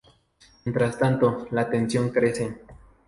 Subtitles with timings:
[0.65, 2.57] Mientras tanto, la tensión crece.